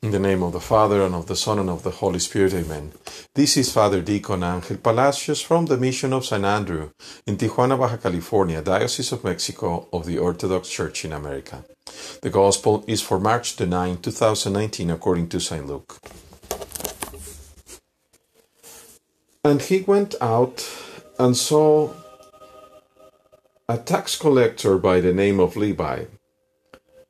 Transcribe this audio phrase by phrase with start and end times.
[0.00, 2.54] In the name of the Father, and of the Son, and of the Holy Spirit,
[2.54, 2.92] amen.
[3.34, 6.44] This is Father Deacon Angel Palacios from the Mission of St.
[6.44, 6.90] Andrew
[7.26, 11.64] in Tijuana, Baja California, Diocese of Mexico of the Orthodox Church in America.
[12.22, 15.66] The Gospel is for March the 9, 2019, according to St.
[15.66, 15.98] Luke.
[19.44, 20.64] And he went out
[21.18, 21.92] and saw
[23.68, 26.04] a tax collector by the name of Levi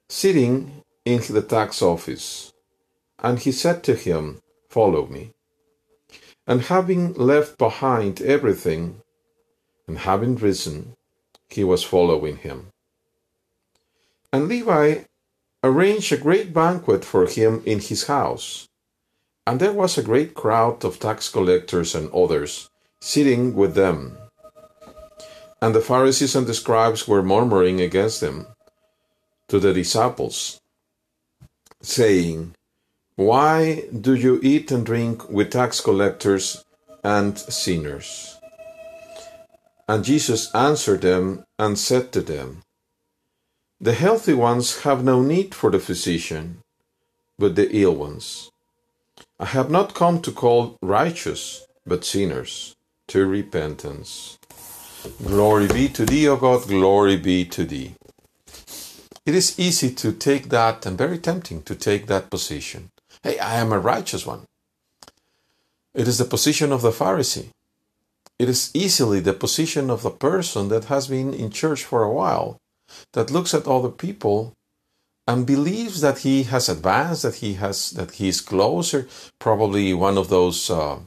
[0.08, 2.54] sitting in the tax office.
[3.20, 5.32] And he said to him, Follow me.
[6.46, 9.02] And having left behind everything,
[9.86, 10.94] and having risen,
[11.48, 12.68] he was following him.
[14.32, 15.04] And Levi
[15.64, 18.68] arranged a great banquet for him in his house.
[19.46, 22.68] And there was a great crowd of tax collectors and others
[23.00, 24.18] sitting with them.
[25.62, 28.46] And the Pharisees and the scribes were murmuring against them
[29.48, 30.60] to the disciples,
[31.80, 32.54] saying,
[33.18, 36.64] why do you eat and drink with tax collectors
[37.02, 38.38] and sinners?
[39.88, 42.62] And Jesus answered them and said to them,
[43.80, 46.62] The healthy ones have no need for the physician,
[47.36, 48.52] but the ill ones.
[49.40, 52.76] I have not come to call righteous, but sinners
[53.08, 54.38] to repentance.
[55.26, 57.96] Glory be to thee, O God, glory be to thee.
[59.26, 62.90] It is easy to take that and very tempting to take that position.
[63.22, 64.46] Hey, I am a righteous one.
[65.94, 67.48] It is the position of the Pharisee.
[68.38, 72.12] It is easily the position of the person that has been in church for a
[72.12, 72.58] while,
[73.12, 74.52] that looks at other people
[75.26, 79.08] and believes that he has advanced, that he has, that he is closer,
[79.40, 81.00] probably one of those uh,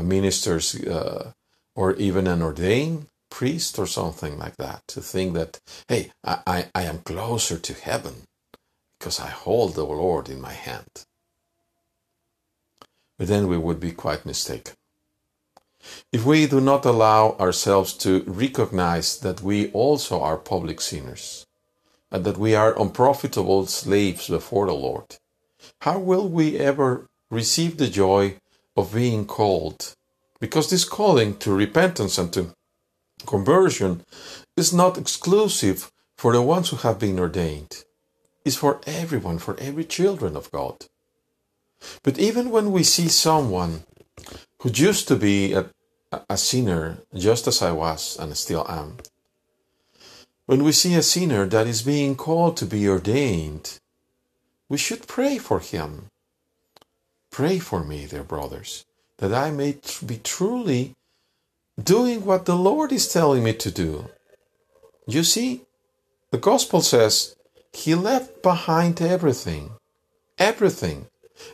[0.00, 1.32] ministers uh,
[1.74, 6.66] or even an ordained priest or something like that, to think that, hey, I, I,
[6.74, 8.24] I am closer to heaven
[8.98, 11.06] because I hold the Lord in my hand
[13.18, 14.74] then we would be quite mistaken.
[16.12, 21.46] If we do not allow ourselves to recognize that we also are public sinners,
[22.10, 25.16] and that we are unprofitable slaves before the Lord,
[25.82, 28.36] how will we ever receive the joy
[28.76, 29.94] of being called?
[30.40, 32.54] Because this calling to repentance and to
[33.26, 34.04] conversion
[34.56, 37.84] is not exclusive for the ones who have been ordained.
[38.44, 40.86] It's for everyone, for every children of God.
[42.02, 43.84] But even when we see someone
[44.60, 45.70] who used to be a,
[46.28, 48.98] a sinner, just as I was and still am,
[50.46, 53.78] when we see a sinner that is being called to be ordained,
[54.68, 56.06] we should pray for him.
[57.30, 58.84] Pray for me, dear brothers,
[59.18, 60.94] that I may be truly
[61.82, 64.08] doing what the Lord is telling me to do.
[65.06, 65.62] You see,
[66.30, 67.36] the Gospel says
[67.72, 69.72] he left behind everything.
[70.38, 71.06] Everything.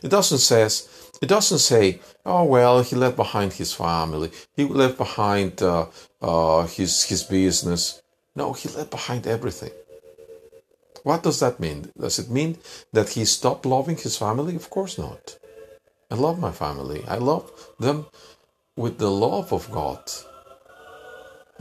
[0.03, 0.87] It doesn't says
[1.21, 5.87] it doesn't say, oh well, he left behind his family, he left behind uh,
[6.21, 8.01] uh, his his business.
[8.35, 9.71] No, he left behind everything.
[11.03, 11.91] What does that mean?
[11.97, 12.57] Does it mean
[12.91, 14.55] that he stopped loving his family?
[14.55, 15.37] Of course not.
[16.09, 17.03] I love my family.
[17.07, 18.07] I love them
[18.75, 20.01] with the love of God.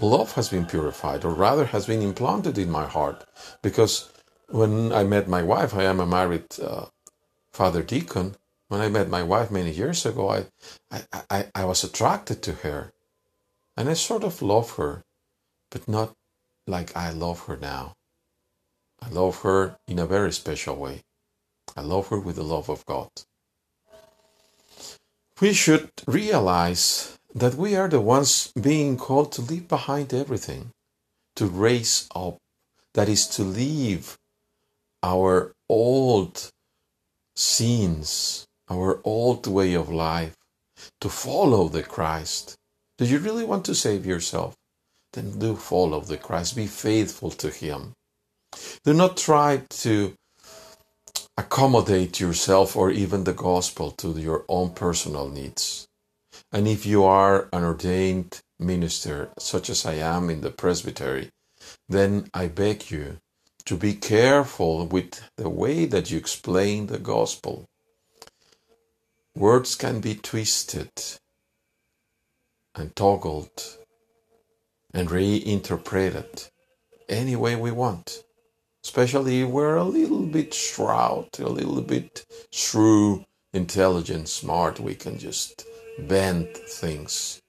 [0.00, 3.24] Love has been purified, or rather, has been implanted in my heart,
[3.62, 4.10] because
[4.48, 6.86] when I met my wife, I am a married uh,
[7.54, 8.34] Father Deacon,
[8.66, 10.46] when I met my wife many years ago, I,
[10.90, 12.92] I, I, I was attracted to her.
[13.76, 15.04] And I sort of love her,
[15.70, 16.16] but not
[16.66, 17.94] like I love her now.
[19.00, 21.02] I love her in a very special way.
[21.76, 23.10] I love her with the love of God.
[25.40, 30.72] We should realize that we are the ones being called to leave behind everything,
[31.36, 32.38] to raise up,
[32.94, 34.18] that is, to leave
[35.04, 36.50] our old
[37.36, 40.34] sins, our old way of life,
[41.00, 42.56] to follow the Christ.
[42.98, 44.54] Do you really want to save yourself?
[45.12, 46.56] Then do follow the Christ.
[46.56, 47.92] Be faithful to Him.
[48.84, 50.14] Do not try to
[51.36, 55.86] accommodate yourself or even the gospel to your own personal needs.
[56.52, 61.30] And if you are an ordained minister, such as I am in the presbytery,
[61.88, 63.18] then I beg you
[63.66, 67.64] to be careful with the way that you explain the gospel.
[69.34, 70.90] Words can be twisted
[72.74, 73.78] and toggled
[74.92, 76.48] and reinterpreted
[77.08, 78.22] any way we want.
[78.84, 83.24] Especially if we're a little bit shrewd, a little bit shrewd,
[83.54, 85.64] intelligent, smart, we can just
[85.98, 87.40] bend things.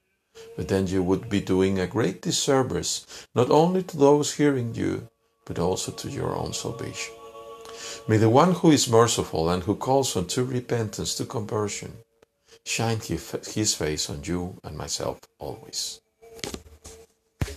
[0.56, 5.08] But then you would be doing a great disservice, not only to those hearing you,
[5.46, 7.14] but also to your own salvation.
[8.06, 11.92] May the one who is merciful and who calls on unto repentance to conversion
[12.64, 16.00] shine his face on you and myself always.